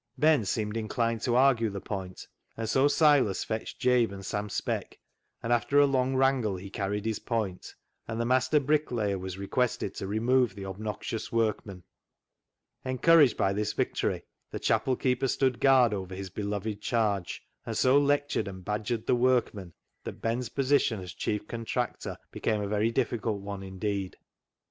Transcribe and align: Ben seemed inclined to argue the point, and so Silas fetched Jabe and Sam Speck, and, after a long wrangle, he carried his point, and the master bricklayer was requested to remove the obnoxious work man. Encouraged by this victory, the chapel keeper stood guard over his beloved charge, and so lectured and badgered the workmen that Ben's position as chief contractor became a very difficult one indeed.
Ben 0.17 0.45
seemed 0.45 0.77
inclined 0.77 1.21
to 1.21 1.35
argue 1.35 1.69
the 1.69 1.79
point, 1.79 2.27
and 2.57 2.67
so 2.67 2.87
Silas 2.87 3.43
fetched 3.43 3.77
Jabe 3.77 4.11
and 4.11 4.25
Sam 4.25 4.49
Speck, 4.49 4.97
and, 5.43 5.53
after 5.53 5.79
a 5.79 5.85
long 5.85 6.15
wrangle, 6.15 6.55
he 6.55 6.71
carried 6.71 7.05
his 7.05 7.19
point, 7.19 7.75
and 8.07 8.19
the 8.19 8.25
master 8.25 8.59
bricklayer 8.59 9.19
was 9.19 9.37
requested 9.37 9.93
to 9.93 10.07
remove 10.07 10.55
the 10.55 10.65
obnoxious 10.65 11.31
work 11.31 11.63
man. 11.67 11.83
Encouraged 12.83 13.37
by 13.37 13.53
this 13.53 13.73
victory, 13.73 14.23
the 14.49 14.57
chapel 14.57 14.95
keeper 14.95 15.27
stood 15.27 15.59
guard 15.59 15.93
over 15.93 16.15
his 16.15 16.31
beloved 16.31 16.81
charge, 16.81 17.43
and 17.63 17.77
so 17.77 17.99
lectured 17.99 18.47
and 18.47 18.65
badgered 18.65 19.05
the 19.05 19.13
workmen 19.13 19.71
that 20.03 20.13
Ben's 20.13 20.49
position 20.49 20.99
as 20.99 21.13
chief 21.13 21.47
contractor 21.47 22.17
became 22.31 22.59
a 22.63 22.67
very 22.67 22.89
difficult 22.89 23.39
one 23.41 23.61
indeed. 23.61 24.17